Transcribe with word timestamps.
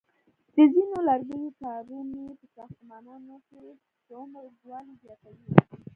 د 0.55 0.57
ځینو 0.73 0.95
لرګیو 1.09 1.55
کارونې 1.61 2.23
په 2.39 2.45
ساختمانونو 2.55 3.35
کې 3.47 3.63
د 4.07 4.09
عمر 4.21 4.41
اوږدوالی 4.45 4.93
زیاتوي. 5.03 5.47